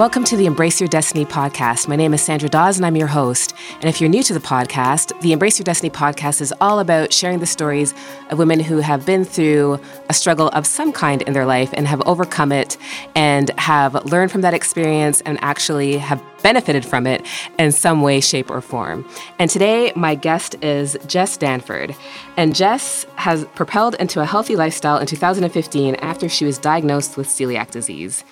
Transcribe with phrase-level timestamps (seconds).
[0.00, 1.86] Welcome to the Embrace Your Destiny podcast.
[1.86, 3.54] My name is Sandra Dawes and I'm your host.
[3.74, 7.12] And if you're new to the podcast, the Embrace Your Destiny podcast is all about
[7.12, 7.92] sharing the stories
[8.30, 9.78] of women who have been through
[10.08, 12.78] a struggle of some kind in their life and have overcome it
[13.14, 17.26] and have learned from that experience and actually have benefited from it
[17.58, 19.06] in some way, shape, or form.
[19.38, 21.94] And today, my guest is Jess Danford.
[22.38, 27.26] And Jess has propelled into a healthy lifestyle in 2015 after she was diagnosed with
[27.26, 28.24] celiac disease.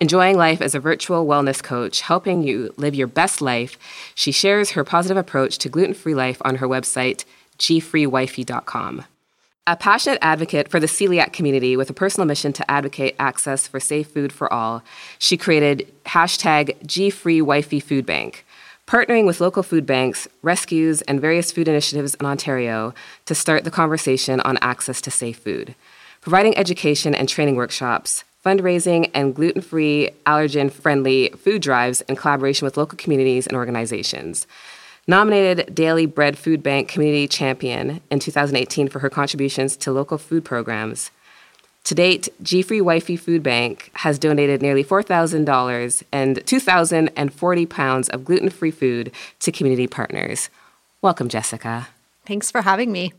[0.00, 3.78] Enjoying life as a virtual wellness coach, helping you live your best life,
[4.14, 7.24] she shares her positive approach to gluten free life on her website,
[7.58, 9.04] gfreewifey.com.
[9.66, 13.80] A passionate advocate for the celiac community with a personal mission to advocate access for
[13.80, 14.82] safe food for all,
[15.18, 18.42] she created hashtag GFreeWifey
[18.86, 22.92] partnering with local food banks, rescues, and various food initiatives in Ontario
[23.24, 25.74] to start the conversation on access to safe food.
[26.20, 32.64] Providing education and training workshops, fundraising, and gluten free, allergen friendly food drives in collaboration
[32.64, 34.46] with local communities and organizations.
[35.06, 40.44] Nominated Daily Bread Food Bank Community Champion in 2018 for her contributions to local food
[40.44, 41.10] programs.
[41.84, 48.24] To date, G Free Wifey Food Bank has donated nearly $4,000 and 2,040 pounds of
[48.24, 50.48] gluten free food to community partners.
[51.02, 51.88] Welcome, Jessica.
[52.24, 53.12] Thanks for having me.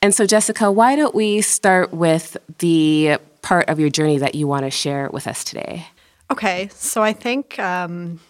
[0.00, 3.18] And so, Jessica, why don't we start with the
[3.48, 5.86] part of your journey that you want to share with us today?
[6.30, 8.20] Okay, so I think um,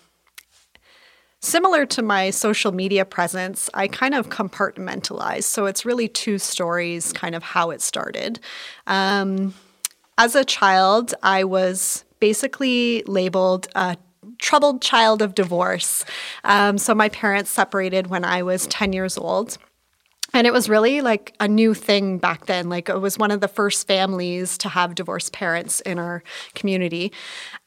[1.40, 5.44] Similar to my social media presence, I kind of compartmentalize.
[5.44, 8.40] So it's really two stories, kind of how it started.
[8.88, 9.54] Um,
[10.18, 13.96] as a child, I was basically labeled a
[14.40, 16.04] troubled child of divorce.
[16.42, 19.58] Um, so my parents separated when I was 10 years old.
[20.34, 22.68] And it was really like a new thing back then.
[22.68, 26.22] Like it was one of the first families to have divorced parents in our
[26.54, 27.12] community.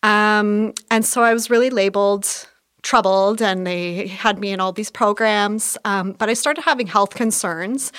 [0.03, 2.47] Um, and so I was really labeled
[2.81, 5.77] troubled and they had me in all these programs.
[5.85, 7.91] Um, but I started having health concerns,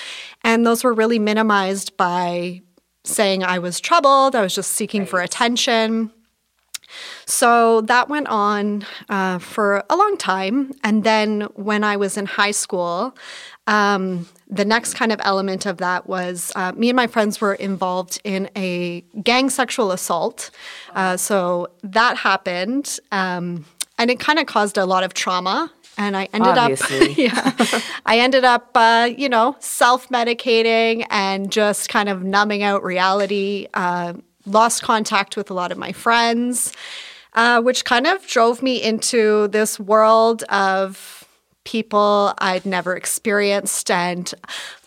[0.43, 2.61] and those were really minimized by
[3.05, 5.09] saying I was troubled, I was just seeking right.
[5.09, 6.11] for attention.
[7.25, 10.73] So that went on uh, for a long time.
[10.83, 13.15] And then when I was in high school,
[13.67, 17.53] um, the next kind of element of that was uh, me and my friends were
[17.53, 20.51] involved in a gang sexual assault.
[20.93, 22.99] Uh, so that happened.
[23.11, 23.65] Um,
[23.97, 27.11] and it kind of caused a lot of trauma and I ended Obviously.
[27.11, 27.17] up,
[27.71, 32.83] yeah, I ended up, uh, you know, self medicating and just kind of numbing out
[32.83, 33.67] reality.
[33.73, 34.13] Uh,
[34.45, 36.73] lost contact with a lot of my friends,
[37.33, 41.22] uh, which kind of drove me into this world of
[41.63, 44.33] people I'd never experienced and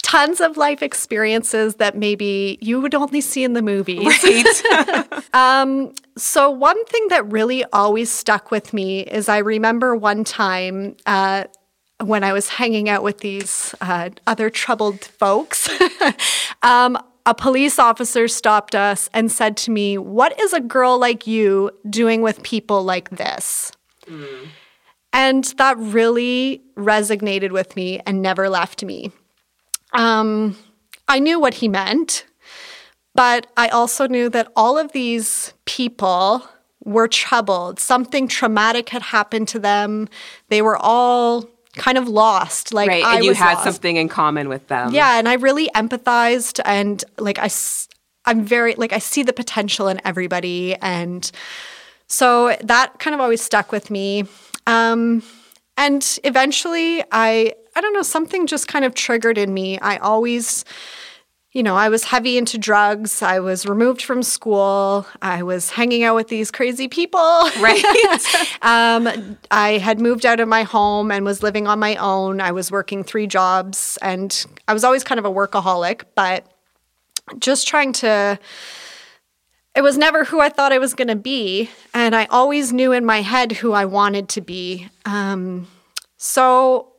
[0.02, 4.22] tons of life experiences that maybe you would only see in the movies.
[4.22, 5.24] Right.
[5.34, 10.96] um, so, one thing that really always stuck with me is I remember one time.
[11.06, 11.44] Uh,
[12.04, 15.70] when I was hanging out with these uh, other troubled folks,
[16.62, 21.26] um, a police officer stopped us and said to me, What is a girl like
[21.26, 23.72] you doing with people like this?
[24.06, 24.48] Mm.
[25.12, 29.10] And that really resonated with me and never left me.
[29.92, 30.56] Um,
[31.08, 32.26] I knew what he meant,
[33.14, 36.46] but I also knew that all of these people
[36.84, 37.80] were troubled.
[37.80, 40.08] Something traumatic had happened to them.
[40.48, 42.74] They were all kind of lost.
[42.74, 43.64] Like right, I and you had lost.
[43.64, 44.92] something in common with them.
[44.92, 47.50] Yeah, and I really empathized, and like I,
[48.24, 51.30] I'm very like I see the potential in everybody, and
[52.06, 54.24] so that kind of always stuck with me.
[54.66, 55.22] Um,
[55.76, 59.78] and eventually, I I don't know something just kind of triggered in me.
[59.78, 60.64] I always
[61.56, 63.22] you know, I was heavy into drugs.
[63.22, 65.06] I was removed from school.
[65.22, 67.18] I was hanging out with these crazy people.
[67.58, 67.82] Right.
[68.60, 72.42] um, I had moved out of my home and was living on my own.
[72.42, 76.46] I was working three jobs and I was always kind of a workaholic, but
[77.38, 78.38] just trying to
[79.76, 81.70] it was never who I thought I was going to be.
[81.92, 84.88] And I always knew in my head who I wanted to be.
[85.04, 85.68] Um,
[86.16, 86.92] so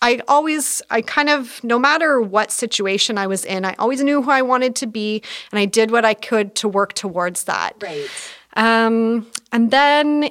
[0.00, 4.22] I always, I kind of, no matter what situation I was in, I always knew
[4.22, 5.22] who I wanted to be.
[5.52, 7.76] And I did what I could to work towards that.
[7.82, 8.08] Right.
[8.56, 10.30] Um, and then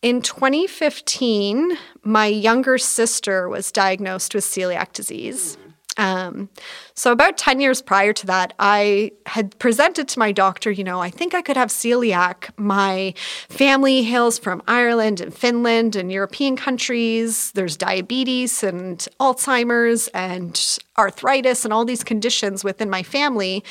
[0.00, 5.56] in 2015, my younger sister was diagnosed with celiac disease.
[5.56, 5.67] Mm.
[5.98, 6.48] Um,
[6.94, 11.00] so, about 10 years prior to that, I had presented to my doctor, you know,
[11.00, 12.50] I think I could have celiac.
[12.56, 13.14] My
[13.48, 17.50] family hails from Ireland and Finland and European countries.
[17.52, 23.64] There's diabetes and Alzheimer's and arthritis and all these conditions within my family.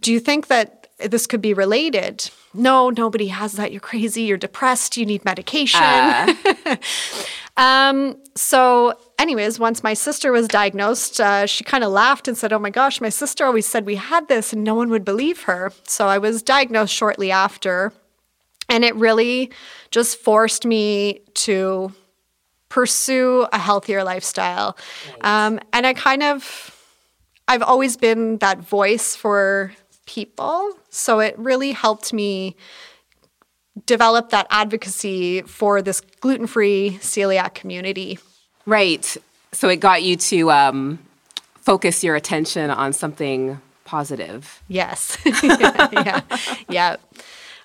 [0.00, 2.30] Do you think that this could be related.
[2.54, 3.70] No, nobody has that.
[3.70, 4.22] You're crazy.
[4.22, 4.96] You're depressed.
[4.96, 5.80] You need medication.
[5.82, 6.76] Uh.
[7.56, 12.52] um, so, anyways, once my sister was diagnosed, uh, she kind of laughed and said,
[12.52, 15.42] Oh my gosh, my sister always said we had this and no one would believe
[15.42, 15.72] her.
[15.84, 17.92] So, I was diagnosed shortly after.
[18.68, 19.52] And it really
[19.90, 21.92] just forced me to
[22.68, 24.76] pursue a healthier lifestyle.
[25.20, 26.72] Um, and I kind of,
[27.46, 29.72] I've always been that voice for
[30.06, 30.72] people.
[30.96, 32.56] So it really helped me
[33.84, 38.18] develop that advocacy for this gluten free celiac community.
[38.64, 39.16] Right.
[39.52, 40.98] So it got you to um,
[41.60, 44.62] focus your attention on something positive.
[44.68, 45.18] Yes.
[45.42, 46.22] yeah.
[46.68, 46.96] yeah.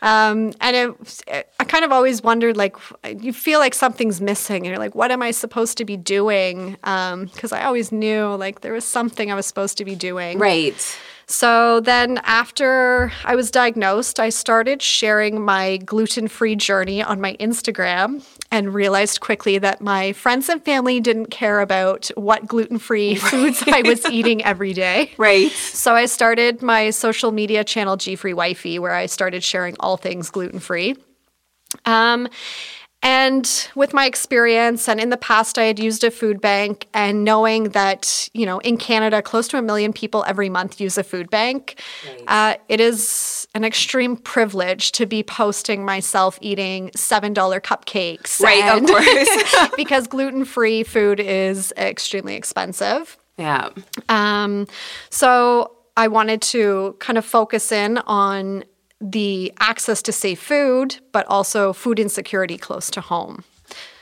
[0.01, 0.97] Um, and
[1.27, 2.75] it, I kind of always wondered, like,
[3.19, 6.71] you feel like something's missing, and you're like, what am I supposed to be doing?
[6.71, 10.39] Because um, I always knew, like, there was something I was supposed to be doing.
[10.39, 10.97] Right.
[11.31, 17.37] So then, after I was diagnosed, I started sharing my gluten free journey on my
[17.39, 23.15] Instagram and realized quickly that my friends and family didn't care about what gluten free
[23.29, 25.13] foods I was eating every day.
[25.17, 25.49] Right.
[25.51, 29.95] So I started my social media channel, G Free Wifey, where I started sharing all
[29.95, 30.97] things gluten free.
[31.85, 32.27] Um,
[33.03, 37.23] and with my experience, and in the past, I had used a food bank, and
[37.23, 41.03] knowing that, you know, in Canada, close to a million people every month use a
[41.03, 42.23] food bank, right.
[42.27, 48.39] uh, it is an extreme privilege to be posting myself eating $7 cupcakes.
[48.39, 48.95] Right, and, of
[49.55, 49.71] course.
[49.75, 53.17] because gluten free food is extremely expensive.
[53.37, 53.69] Yeah.
[54.09, 54.67] Um,
[55.09, 58.63] so I wanted to kind of focus in on
[59.01, 63.43] the access to safe food, but also food insecurity close to home.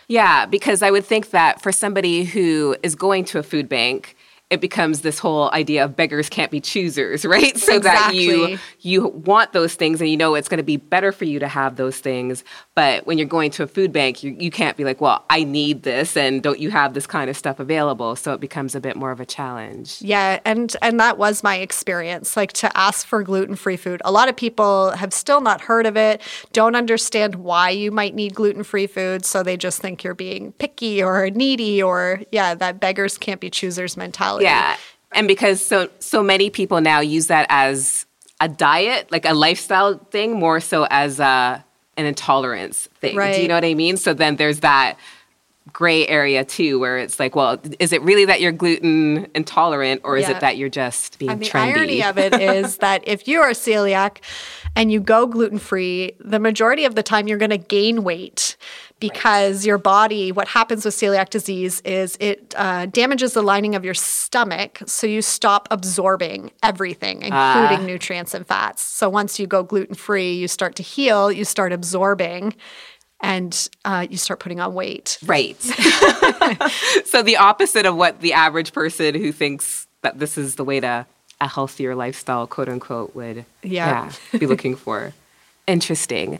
[0.07, 4.16] Yeah, because I would think that for somebody who is going to a food bank,
[4.50, 7.56] it becomes this whole idea of beggars can't be choosers, right?
[7.57, 8.28] So exactly.
[8.28, 11.25] that you you want those things and you know it's going to be better for
[11.25, 12.44] you to have those things.
[12.74, 15.44] But when you're going to a food bank, you, you can't be like, well, I
[15.44, 18.16] need this and don't you have this kind of stuff available?
[18.16, 20.01] So it becomes a bit more of a challenge.
[20.01, 22.36] Yeah, and and that was my experience.
[22.36, 24.02] Like to ask for gluten-free food.
[24.04, 26.22] A lot of people have still not heard of it,
[26.54, 31.04] don't understand why you might need gluten-free food, so they just think you're being picky
[31.04, 34.38] or needy or yeah, that beggars can't be choosers mentality.
[34.44, 34.77] Yeah.
[35.12, 38.06] And because so so many people now use that as
[38.39, 41.63] a diet, like a lifestyle thing, more so as a
[41.97, 43.15] an intolerance thing.
[43.15, 43.36] Right.
[43.36, 43.97] Do you know what I mean?
[43.97, 44.97] So then there's that
[45.74, 50.18] gray area too, where it's like, well, is it really that you're gluten intolerant, or
[50.18, 50.38] is Yeah.
[50.38, 51.75] it that you're just being And the trendy?
[51.77, 54.18] irony of it is that if you are celiac
[54.75, 58.56] and you go gluten free, the majority of the time you're going to gain weight
[59.00, 63.86] because your body, what happens with celiac disease is it uh, damages the lining of
[63.86, 64.81] your stomach.
[64.88, 68.81] So you stop absorbing everything, including nutrients and fats.
[68.83, 72.54] So once you go gluten free, you start to heal, you start absorbing.
[73.21, 75.18] And uh, you start putting on weight.
[75.25, 75.62] Right.
[77.06, 80.80] so the opposite of what the average person who thinks that this is the way
[80.80, 81.06] to
[81.42, 84.12] a healthier lifestyle, quote unquote, would Yeah.
[84.38, 85.13] be looking for.
[85.68, 86.39] Interesting.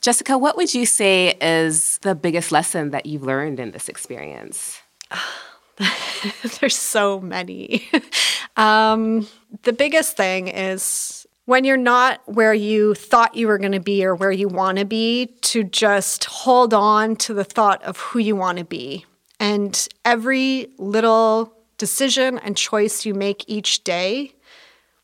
[0.00, 4.80] Jessica, what would you say is the biggest lesson that you've learned in this experience?
[6.60, 7.88] There's so many.
[8.56, 9.26] um,
[9.62, 14.04] the biggest thing is when you're not where you thought you were going to be
[14.04, 18.18] or where you want to be, to just hold on to the thought of who
[18.18, 19.04] you want to be.
[19.38, 24.32] And every little decision and choice you make each day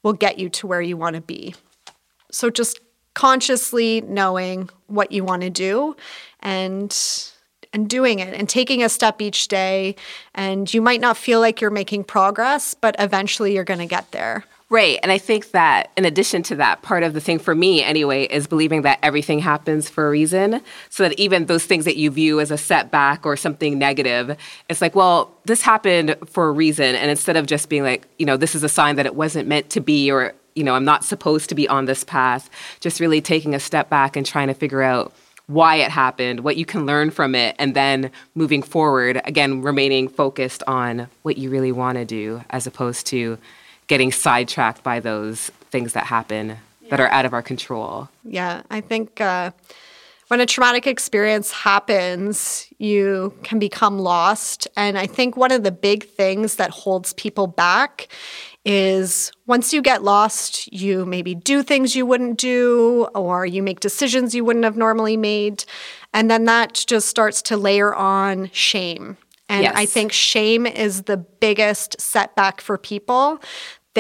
[0.03, 1.55] will get you to where you want to be.
[2.31, 2.81] So just
[3.15, 5.97] consciously knowing what you want to do
[6.41, 6.97] and
[7.73, 9.95] and doing it and taking a step each day
[10.35, 14.11] and you might not feel like you're making progress but eventually you're going to get
[14.13, 15.01] there Right.
[15.03, 18.29] And I think that in addition to that, part of the thing for me anyway
[18.29, 20.61] is believing that everything happens for a reason.
[20.91, 24.37] So that even those things that you view as a setback or something negative,
[24.69, 26.95] it's like, well, this happened for a reason.
[26.95, 29.49] And instead of just being like, you know, this is a sign that it wasn't
[29.49, 32.49] meant to be or, you know, I'm not supposed to be on this path,
[32.79, 35.13] just really taking a step back and trying to figure out
[35.49, 40.07] why it happened, what you can learn from it, and then moving forward, again, remaining
[40.07, 43.37] focused on what you really want to do as opposed to
[43.91, 46.57] getting sidetracked by those things that happen
[46.91, 48.09] that are out of our control.
[48.25, 49.51] yeah i think uh,
[50.29, 55.73] when a traumatic experience happens you can become lost and i think one of the
[55.73, 58.07] big things that holds people back
[58.65, 63.81] is once you get lost, you maybe do things you wouldn't do, or you make
[63.81, 65.65] decisions you wouldn't have normally made.
[66.13, 69.17] And then that just starts to layer on shame.
[69.51, 73.41] And I think shame is the biggest setback for people.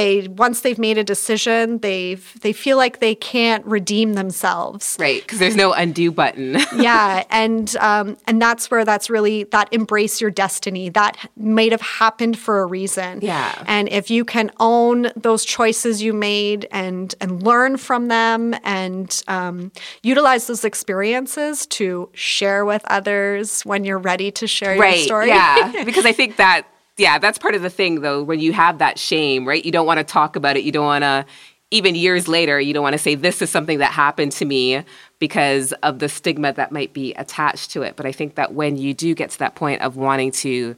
[0.00, 4.96] They once they've made a decision, they've they feel like they can't redeem themselves.
[4.98, 6.58] Right, because there's no undo button.
[6.76, 10.88] yeah, and um, and that's where that's really that embrace your destiny.
[10.88, 13.20] That might have happened for a reason.
[13.20, 13.62] Yeah.
[13.66, 19.22] And if you can own those choices you made and and learn from them and
[19.28, 19.70] um,
[20.02, 25.28] utilize those experiences to share with others when you're ready to share right, your story.
[25.28, 26.66] Yeah, because I think that
[27.00, 28.22] yeah, that's part of the thing though.
[28.22, 29.64] When you have that shame, right?
[29.64, 30.64] You don't want to talk about it.
[30.64, 31.24] You don't want to
[31.72, 34.84] even years later, you don't want to say this is something that happened to me
[35.18, 37.96] because of the stigma that might be attached to it.
[37.96, 40.76] But I think that when you do get to that point of wanting to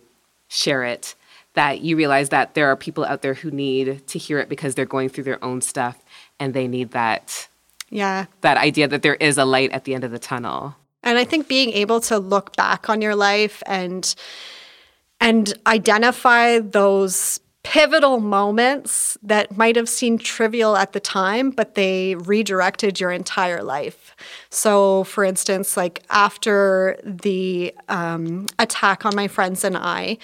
[0.48, 1.14] share it,
[1.54, 4.74] that you realize that there are people out there who need to hear it because
[4.74, 5.98] they're going through their own stuff
[6.38, 7.48] and they need that
[7.90, 11.18] yeah that idea that there is a light at the end of the tunnel and
[11.18, 14.14] i think being able to look back on your life and
[15.22, 22.16] and identify those pivotal moments that might have seemed trivial at the time, but they
[22.16, 24.16] redirected your entire life.
[24.50, 30.18] So, for instance, like after the um, attack on my friends and I,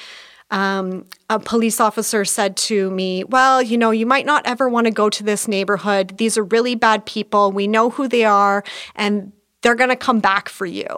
[0.51, 4.87] um, a police officer said to me, Well, you know, you might not ever want
[4.87, 6.19] to go to this neighborhood.
[6.19, 7.53] These are really bad people.
[7.53, 8.65] We know who they are,
[8.97, 10.89] and they're going to come back for you.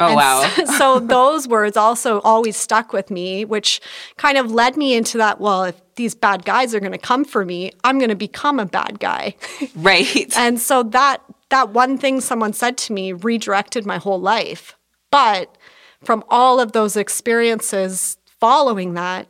[0.00, 0.48] Oh, and wow.
[0.48, 3.80] So, so those words also always stuck with me, which
[4.16, 5.40] kind of led me into that.
[5.40, 8.58] Well, if these bad guys are going to come for me, I'm going to become
[8.58, 9.36] a bad guy.
[9.76, 10.36] Right.
[10.36, 14.76] and so that that one thing someone said to me redirected my whole life.
[15.10, 15.56] But
[16.02, 19.28] from all of those experiences following that,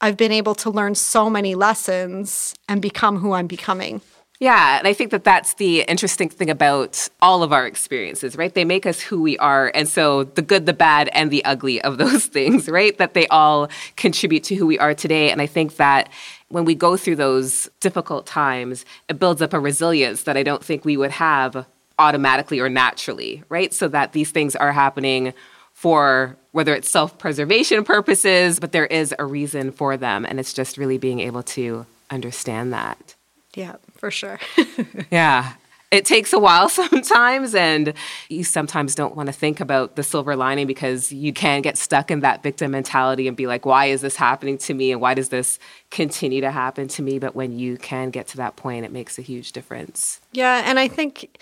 [0.00, 4.00] I've been able to learn so many lessons and become who I'm becoming.
[4.40, 8.54] Yeah, and I think that that's the interesting thing about all of our experiences, right?
[8.54, 9.72] They make us who we are.
[9.74, 12.96] And so the good, the bad, and the ugly of those things, right?
[12.98, 15.30] That they all contribute to who we are today.
[15.30, 16.08] And I think that
[16.48, 20.64] when we go through those difficult times, it builds up a resilience that I don't
[20.64, 21.66] think we would have
[21.98, 23.74] automatically or naturally, right?
[23.74, 25.34] So that these things are happening
[25.72, 30.24] for whether it's self preservation purposes, but there is a reason for them.
[30.24, 33.16] And it's just really being able to understand that.
[33.54, 34.38] Yeah, for sure.
[35.10, 35.54] yeah.
[35.90, 37.94] It takes a while sometimes, and
[38.28, 42.10] you sometimes don't want to think about the silver lining because you can get stuck
[42.10, 44.92] in that victim mentality and be like, why is this happening to me?
[44.92, 45.58] And why does this
[45.90, 47.18] continue to happen to me?
[47.18, 50.20] But when you can get to that point, it makes a huge difference.
[50.32, 50.62] Yeah.
[50.64, 51.40] And I think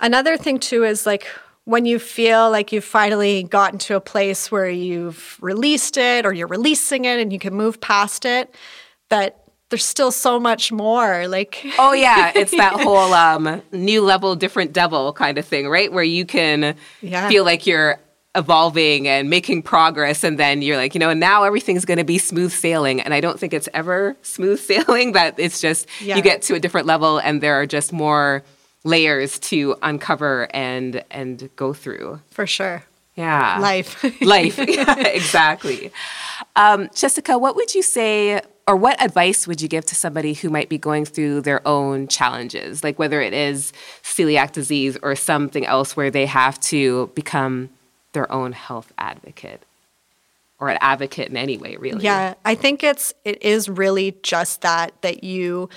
[0.00, 1.26] another thing too is like,
[1.64, 6.32] when you feel like you've finally gotten to a place where you've released it or
[6.32, 8.54] you're releasing it and you can move past it,
[9.08, 14.36] that there's still so much more like oh yeah it's that whole um, new level
[14.36, 15.92] different devil kind of thing right?
[15.92, 17.28] Where you can yeah.
[17.28, 17.98] feel like you're
[18.34, 22.18] evolving and making progress and then you're like you know now everything's going to be
[22.18, 23.00] smooth sailing.
[23.00, 26.16] And i don't think it's ever smooth sailing that it's just yeah.
[26.16, 28.44] you get to a different level and there are just more
[28.84, 32.20] layers to uncover and and go through.
[32.30, 32.84] For sure.
[33.16, 33.58] Yeah.
[33.58, 34.04] Life.
[34.20, 34.58] Life.
[34.58, 35.90] Yeah, exactly.
[36.54, 40.50] Um, jessica what would you say or what advice would you give to somebody who
[40.50, 45.64] might be going through their own challenges, like whether it is celiac disease or something
[45.64, 47.70] else where they have to become
[48.12, 49.62] their own health advocate
[50.58, 52.02] or an advocate in any way, really?
[52.02, 55.68] Yeah, I think it's it is really just that that you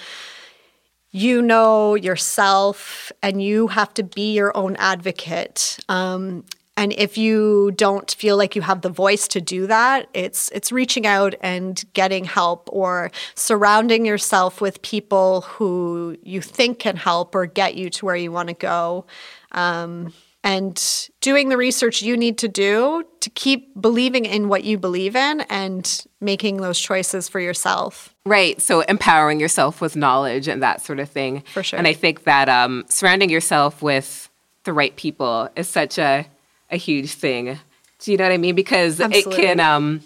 [1.12, 5.80] you know yourself and you have to be your own advocate.
[5.90, 6.44] Um,
[6.80, 10.72] and if you don't feel like you have the voice to do that, it's it's
[10.72, 17.36] reaching out and getting help or surrounding yourself with people who you think can help
[17.36, 19.06] or get you to where you want to go.
[19.52, 24.78] Um, and doing the research you need to do to keep believing in what you
[24.78, 28.16] believe in and making those choices for yourself.
[28.26, 28.62] Right.
[28.62, 31.44] So empowering yourself with knowledge and that sort of thing.
[31.54, 31.78] For sure.
[31.78, 34.30] And I think that um, surrounding yourself with
[34.64, 36.26] the right people is such a
[36.72, 37.60] a huge thing.
[38.00, 38.56] Do you know what I mean?
[38.56, 39.34] Because Absolutely.
[39.34, 40.02] it can, um,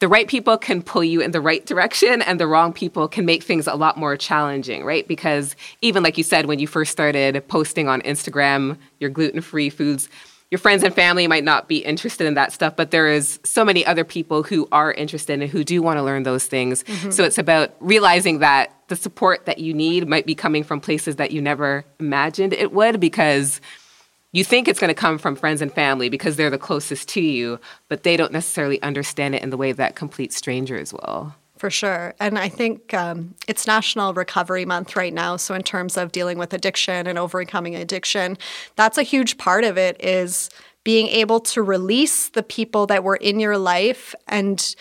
[0.00, 3.24] the right people can pull you in the right direction, and the wrong people can
[3.24, 5.06] make things a lot more challenging, right?
[5.06, 9.70] Because even like you said, when you first started posting on Instagram your gluten free
[9.70, 10.08] foods,
[10.50, 13.64] your friends and family might not be interested in that stuff, but there is so
[13.64, 16.84] many other people who are interested and who do want to learn those things.
[16.84, 17.10] Mm-hmm.
[17.10, 21.16] So it's about realizing that the support that you need might be coming from places
[21.16, 23.60] that you never imagined it would because
[24.34, 27.20] you think it's going to come from friends and family because they're the closest to
[27.20, 31.32] you, but they don't necessarily understand it in the way that complete strangers will.
[31.56, 32.14] For sure.
[32.18, 35.36] And I think um, it's National Recovery Month right now.
[35.36, 38.36] So, in terms of dealing with addiction and overcoming addiction,
[38.74, 40.50] that's a huge part of it is
[40.82, 44.74] being able to release the people that were in your life and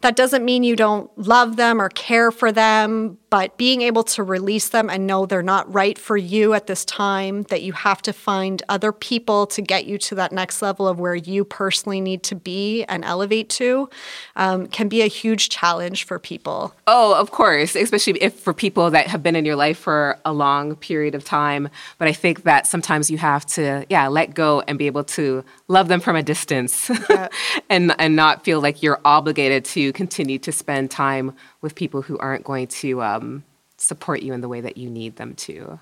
[0.00, 4.22] that doesn't mean you don't love them or care for them, but being able to
[4.22, 8.00] release them and know they're not right for you at this time, that you have
[8.02, 12.00] to find other people to get you to that next level of where you personally
[12.00, 13.88] need to be and elevate to,
[14.36, 16.74] um, can be a huge challenge for people.
[16.86, 20.32] Oh, of course, especially if for people that have been in your life for a
[20.32, 21.68] long period of time.
[21.98, 25.44] But I think that sometimes you have to, yeah, let go and be able to
[25.68, 27.28] love them from a distance yeah.
[27.70, 32.16] and and not feel like you're obligated to continue to spend time with people who
[32.18, 33.44] aren't going to um,
[33.76, 35.80] support you in the way that you need them to.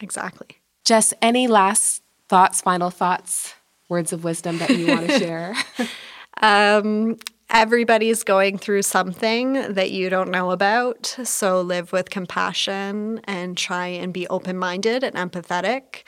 [0.00, 0.48] Exactly.
[0.84, 3.54] Jess, any last thoughts, final thoughts,
[3.88, 5.54] words of wisdom that you want to share?
[6.42, 7.18] um,
[7.50, 11.06] everybody's going through something that you don't know about.
[11.24, 16.04] So live with compassion and try and be open minded and empathetic.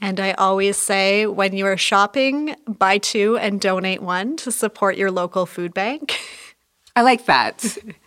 [0.00, 4.96] And I always say when you are shopping, buy two and donate one to support
[4.96, 6.18] your local food bank.
[6.96, 7.60] I like that.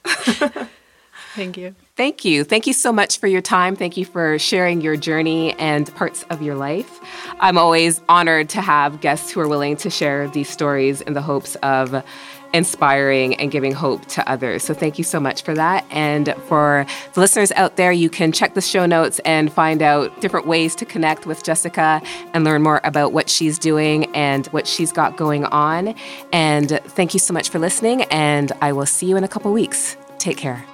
[1.36, 1.76] Thank you.
[1.96, 2.44] Thank you.
[2.44, 3.76] Thank you so much for your time.
[3.76, 7.00] Thank you for sharing your journey and parts of your life.
[7.40, 11.22] I'm always honored to have guests who are willing to share these stories in the
[11.22, 12.04] hopes of
[12.54, 14.64] inspiring and giving hope to others.
[14.64, 15.86] So thank you so much for that.
[15.92, 20.22] And for the listeners out there, you can check the show notes and find out
[20.22, 22.02] different ways to connect with Jessica
[22.34, 25.96] and learn more about what she's doing and what she's got going on.
[26.32, 28.04] And thank you so much for listening.
[28.04, 29.98] And I will see you in a couple weeks.
[30.18, 30.71] Take care.